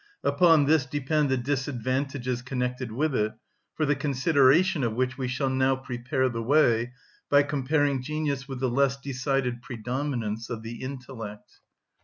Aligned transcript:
Upon 0.23 0.65
this 0.65 0.87
depend 0.87 1.29
the 1.29 1.37
disadvantages 1.37 2.41
connected 2.41 2.91
with 2.91 3.13
it, 3.13 3.33
for 3.75 3.85
the 3.85 3.95
consideration 3.95 4.83
of 4.83 4.95
which 4.95 5.15
we 5.15 5.27
shall 5.27 5.51
now 5.51 5.75
prepare 5.75 6.27
the 6.27 6.41
way 6.41 6.93
by 7.29 7.43
comparing 7.43 8.01
genius 8.01 8.47
with 8.47 8.59
the 8.61 8.67
less 8.71 8.99
decided 8.99 9.61
predominance 9.61 10.49
of 10.49 10.63
the 10.63 10.81
intellect. 10.81 11.59